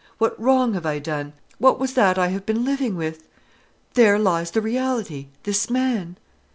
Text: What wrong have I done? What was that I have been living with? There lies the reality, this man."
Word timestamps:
What 0.17 0.39
wrong 0.41 0.73
have 0.73 0.83
I 0.87 0.97
done? 0.97 1.33
What 1.59 1.77
was 1.79 1.93
that 1.93 2.17
I 2.17 2.29
have 2.29 2.43
been 2.43 2.65
living 2.65 2.95
with? 2.95 3.27
There 3.93 4.17
lies 4.17 4.49
the 4.49 4.59
reality, 4.59 5.27
this 5.43 5.69
man." 5.69 6.17